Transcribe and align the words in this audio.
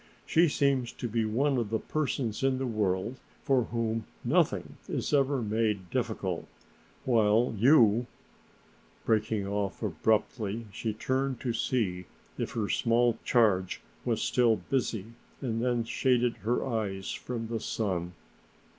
She 0.25 0.47
seems 0.47 0.91
to 0.93 1.07
be 1.07 1.25
one 1.25 1.59
of 1.59 1.69
the 1.69 1.77
persons 1.77 2.41
in 2.41 2.57
the 2.57 2.65
world 2.65 3.17
for 3.43 3.65
whom 3.65 4.05
nothing 4.23 4.77
is 4.89 5.13
ever 5.13 5.43
made 5.43 5.91
difficult, 5.91 6.47
while 7.05 7.53
you" 7.55 8.07
Breaking 9.05 9.45
off 9.45 9.83
abruptly 9.83 10.65
she 10.73 10.91
turned 10.91 11.39
to 11.41 11.53
see 11.53 12.05
if 12.35 12.53
her 12.53 12.67
small 12.67 13.19
charge 13.23 13.79
was 14.03 14.23
still 14.23 14.55
busy 14.55 15.05
and 15.39 15.63
then 15.63 15.83
shaded 15.83 16.37
her 16.37 16.65
eyes 16.65 17.11
from 17.11 17.45
the 17.47 17.59
sun. 17.59 18.13